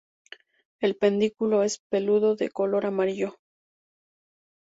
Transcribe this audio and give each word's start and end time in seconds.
El 0.79 0.95
pedúnculo 0.95 1.61
es 1.61 1.77
peludo, 1.91 2.35
de 2.35 2.49
color 2.49 2.87
amarillo. 2.87 3.37